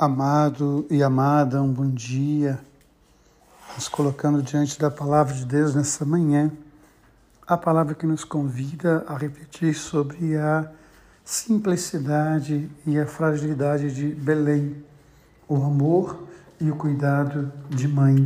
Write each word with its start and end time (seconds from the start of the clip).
Amado 0.00 0.86
e 0.88 1.02
amada, 1.02 1.60
um 1.60 1.72
bom 1.72 1.90
dia. 1.90 2.60
Nos 3.74 3.88
colocando 3.88 4.40
diante 4.40 4.78
da 4.78 4.92
palavra 4.92 5.34
de 5.34 5.44
Deus 5.44 5.74
nessa 5.74 6.04
manhã, 6.04 6.52
a 7.44 7.56
palavra 7.56 7.96
que 7.96 8.06
nos 8.06 8.22
convida 8.22 9.04
a 9.08 9.16
refletir 9.16 9.74
sobre 9.74 10.36
a 10.36 10.70
simplicidade 11.24 12.70
e 12.86 12.96
a 12.96 13.06
fragilidade 13.06 13.92
de 13.92 14.14
Belém, 14.14 14.84
o 15.48 15.56
amor 15.56 16.28
e 16.60 16.70
o 16.70 16.76
cuidado 16.76 17.52
de 17.68 17.88
mãe. 17.88 18.16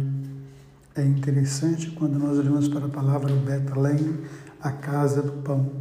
É 0.94 1.02
interessante 1.02 1.90
quando 1.92 2.18
nós 2.18 2.36
olhamos 2.36 2.68
para 2.68 2.84
a 2.84 2.90
palavra 2.90 3.34
Betlém, 3.34 4.26
a 4.60 4.70
casa 4.70 5.22
do 5.22 5.32
pão. 5.40 5.72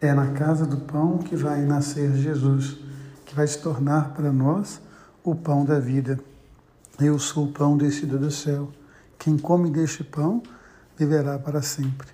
É 0.00 0.12
na 0.12 0.32
casa 0.32 0.66
do 0.66 0.78
pão 0.78 1.18
que 1.18 1.36
vai 1.36 1.60
nascer 1.60 2.16
Jesus, 2.16 2.78
que 3.24 3.32
vai 3.32 3.46
se 3.46 3.62
tornar 3.62 4.12
para 4.12 4.32
nós 4.32 4.80
o 5.22 5.34
pão 5.34 5.64
da 5.64 5.78
vida. 5.78 6.18
Eu 6.98 7.18
sou 7.18 7.46
o 7.46 7.52
pão 7.52 7.76
descido 7.76 8.18
do 8.18 8.30
céu. 8.30 8.70
Quem 9.18 9.36
come 9.36 9.70
deste 9.70 10.02
pão 10.02 10.42
viverá 10.96 11.38
para 11.38 11.62
sempre. 11.62 12.08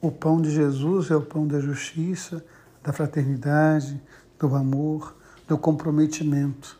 O 0.00 0.10
pão 0.10 0.40
de 0.40 0.50
Jesus 0.50 1.10
é 1.10 1.16
o 1.16 1.22
pão 1.22 1.46
da 1.46 1.60
justiça, 1.60 2.44
da 2.82 2.92
fraternidade, 2.92 4.00
do 4.38 4.54
amor, 4.54 5.16
do 5.46 5.58
comprometimento. 5.58 6.78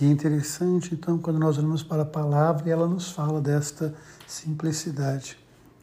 E 0.00 0.06
é 0.06 0.08
interessante, 0.08 0.94
então, 0.94 1.18
quando 1.18 1.38
nós 1.38 1.58
olhamos 1.58 1.82
para 1.82 2.02
a 2.02 2.06
palavra, 2.06 2.68
ela 2.70 2.88
nos 2.88 3.10
fala 3.10 3.40
desta 3.40 3.94
simplicidade. 4.26 5.38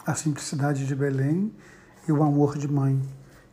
A 0.06 0.16
simplicidade 0.16 0.86
de 0.86 0.96
Belém 0.96 1.54
e 2.08 2.12
o 2.12 2.24
amor 2.24 2.58
de 2.58 2.68
mãe. 2.68 3.02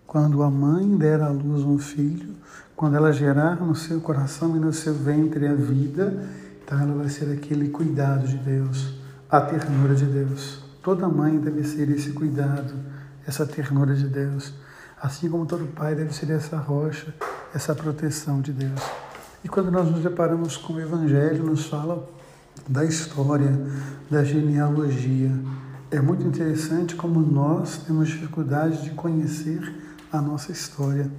Quando 0.06 0.42
a 0.42 0.50
mãe 0.50 0.96
der 0.96 1.20
à 1.20 1.28
luz 1.28 1.62
um 1.62 1.78
filho, 1.78 2.34
quando 2.76 2.94
ela 2.94 3.12
gerar 3.12 3.56
no 3.56 3.74
seu 3.74 4.00
coração 4.00 4.56
e 4.56 4.60
no 4.60 4.72
seu 4.72 4.94
ventre 4.94 5.46
a 5.46 5.54
vida, 5.54 6.28
então 6.64 6.80
ela 6.80 6.94
vai 6.94 7.08
ser 7.08 7.32
aquele 7.32 7.70
cuidado 7.70 8.26
de 8.26 8.36
Deus, 8.36 8.94
a 9.30 9.40
ternura 9.40 9.94
de 9.94 10.04
Deus. 10.04 10.60
Toda 10.82 11.08
mãe 11.08 11.38
deve 11.38 11.64
ser 11.64 11.90
esse 11.90 12.12
cuidado, 12.12 12.74
essa 13.26 13.44
ternura 13.44 13.94
de 13.94 14.06
Deus. 14.06 14.54
Assim 15.00 15.28
como 15.28 15.44
todo 15.44 15.66
pai 15.66 15.94
deve 15.94 16.14
ser 16.14 16.30
essa 16.30 16.56
rocha, 16.56 17.12
essa 17.54 17.74
proteção 17.74 18.40
de 18.40 18.52
Deus. 18.52 18.80
E 19.42 19.48
quando 19.48 19.70
nós 19.70 19.90
nos 19.90 20.02
deparamos 20.02 20.56
com 20.56 20.74
o 20.74 20.80
Evangelho, 20.80 21.44
nos 21.44 21.66
fala 21.66 22.08
da 22.68 22.84
história, 22.84 23.52
da 24.10 24.22
genealogia. 24.24 25.32
É 25.90 26.00
muito 26.00 26.26
interessante 26.26 26.94
como 26.94 27.20
nós 27.20 27.78
temos 27.78 28.08
dificuldade 28.08 28.82
de 28.82 28.90
conhecer 28.90 29.60
a 30.12 30.20
nossa 30.20 30.52
história. 30.52 31.10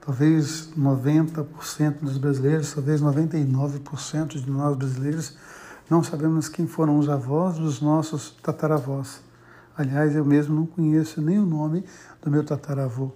Talvez 0.00 0.70
90% 0.78 2.00
dos 2.00 2.16
brasileiros, 2.18 2.72
talvez 2.72 3.02
99% 3.02 4.40
de 4.40 4.50
nós 4.50 4.76
brasileiros 4.76 5.36
não 5.90 6.02
sabemos 6.02 6.48
quem 6.48 6.66
foram 6.66 6.98
os 6.98 7.08
avós 7.08 7.58
dos 7.58 7.80
nossos 7.80 8.30
tataravós. 8.42 9.20
Aliás, 9.76 10.14
eu 10.14 10.24
mesmo 10.24 10.54
não 10.54 10.66
conheço 10.66 11.20
nem 11.20 11.38
o 11.38 11.46
nome 11.46 11.84
do 12.22 12.30
meu 12.30 12.44
tataravô. 12.44 13.12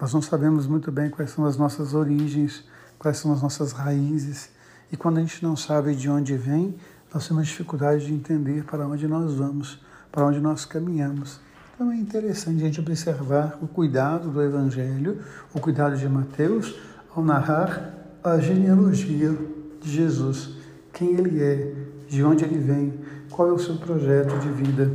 Nós 0.00 0.14
não 0.14 0.22
sabemos 0.22 0.66
muito 0.66 0.92
bem 0.92 1.10
quais 1.10 1.30
são 1.30 1.44
as 1.44 1.56
nossas 1.56 1.92
origens, 1.92 2.64
quais 2.98 3.18
são 3.18 3.32
as 3.32 3.42
nossas 3.42 3.72
raízes. 3.72 4.48
E 4.92 4.96
quando 4.96 5.18
a 5.18 5.20
gente 5.20 5.42
não 5.42 5.56
sabe 5.56 5.94
de 5.94 6.08
onde 6.08 6.36
vem, 6.36 6.76
nós 7.12 7.26
temos 7.26 7.46
dificuldade 7.48 8.06
de 8.06 8.14
entender 8.14 8.64
para 8.64 8.86
onde 8.86 9.08
nós 9.08 9.34
vamos, 9.34 9.80
para 10.12 10.24
onde 10.24 10.40
nós 10.40 10.64
caminhamos. 10.64 11.40
Então 11.78 11.92
é 11.92 11.96
interessante 11.96 12.60
a 12.60 12.66
gente 12.66 12.80
observar 12.80 13.56
o 13.62 13.68
cuidado 13.68 14.30
do 14.30 14.42
Evangelho, 14.42 15.20
o 15.54 15.60
cuidado 15.60 15.96
de 15.96 16.08
Mateus, 16.08 16.74
ao 17.14 17.24
narrar 17.24 17.94
a 18.24 18.36
genealogia 18.40 19.32
de 19.80 19.88
Jesus, 19.88 20.56
quem 20.92 21.14
ele 21.14 21.40
é, 21.40 21.72
de 22.08 22.24
onde 22.24 22.42
ele 22.42 22.58
vem, 22.58 22.94
qual 23.30 23.50
é 23.50 23.52
o 23.52 23.58
seu 23.60 23.76
projeto 23.76 24.36
de 24.40 24.48
vida. 24.48 24.90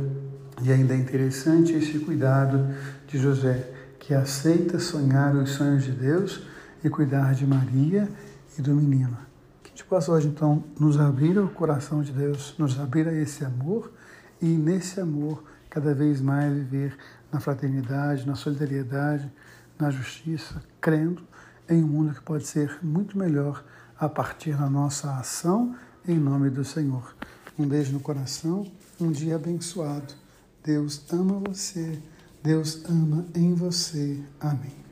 E 0.62 0.70
ainda 0.70 0.92
é 0.92 0.98
interessante 0.98 1.72
esse 1.72 2.00
cuidado 2.00 2.74
de 3.06 3.16
José, 3.16 3.66
que 3.98 4.12
aceita 4.12 4.78
sonhar 4.78 5.34
os 5.34 5.52
sonhos 5.52 5.84
de 5.84 5.92
Deus 5.92 6.42
e 6.84 6.90
cuidar 6.90 7.32
de 7.32 7.46
Maria 7.46 8.10
e 8.58 8.60
do 8.60 8.74
menino. 8.74 9.16
Que 9.62 9.68
a 9.68 9.70
gente 9.70 9.86
possa 9.86 10.12
hoje, 10.12 10.28
então, 10.28 10.62
nos 10.78 11.00
abrir 11.00 11.38
ao 11.38 11.48
coração 11.48 12.02
de 12.02 12.12
Deus, 12.12 12.54
nos 12.58 12.78
abrir 12.78 13.08
a 13.08 13.14
esse 13.14 13.42
amor 13.42 13.90
e, 14.38 14.48
nesse 14.48 15.00
amor, 15.00 15.42
cada 15.74 15.92
vez 15.92 16.20
mais 16.20 16.54
viver 16.54 16.96
na 17.32 17.40
fraternidade, 17.40 18.24
na 18.24 18.36
solidariedade, 18.36 19.28
na 19.76 19.90
justiça, 19.90 20.62
crendo 20.80 21.26
em 21.68 21.82
um 21.82 21.88
mundo 21.88 22.14
que 22.14 22.22
pode 22.22 22.46
ser 22.46 22.78
muito 22.80 23.18
melhor 23.18 23.64
a 23.98 24.08
partir 24.08 24.56
da 24.56 24.70
nossa 24.70 25.16
ação 25.16 25.74
em 26.06 26.16
nome 26.16 26.48
do 26.48 26.64
Senhor. 26.64 27.16
Um 27.58 27.66
beijo 27.66 27.92
no 27.92 27.98
coração, 27.98 28.70
um 29.00 29.10
dia 29.10 29.34
abençoado. 29.34 30.14
Deus 30.62 31.04
ama 31.12 31.40
você, 31.40 31.98
Deus 32.40 32.84
ama 32.88 33.26
em 33.34 33.52
você. 33.52 34.22
Amém. 34.40 34.83